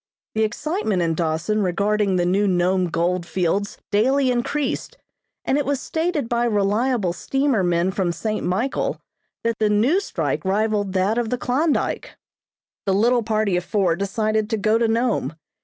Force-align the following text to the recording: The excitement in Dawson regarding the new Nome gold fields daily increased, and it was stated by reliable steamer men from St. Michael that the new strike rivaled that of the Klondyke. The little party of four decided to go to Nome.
The 0.33 0.41
excitement 0.43 1.03
in 1.03 1.13
Dawson 1.13 1.61
regarding 1.61 2.15
the 2.15 2.25
new 2.25 2.47
Nome 2.47 2.87
gold 2.87 3.23
fields 3.23 3.77
daily 3.91 4.31
increased, 4.31 4.97
and 5.45 5.59
it 5.59 5.63
was 5.63 5.79
stated 5.79 6.27
by 6.27 6.45
reliable 6.45 7.13
steamer 7.13 7.61
men 7.61 7.91
from 7.91 8.11
St. 8.11 8.43
Michael 8.43 8.99
that 9.43 9.59
the 9.59 9.69
new 9.69 9.99
strike 9.99 10.43
rivaled 10.43 10.93
that 10.93 11.19
of 11.19 11.29
the 11.29 11.37
Klondyke. 11.37 12.17
The 12.87 12.95
little 12.95 13.21
party 13.21 13.55
of 13.57 13.63
four 13.63 13.95
decided 13.95 14.49
to 14.49 14.57
go 14.57 14.79
to 14.79 14.87
Nome. 14.87 15.35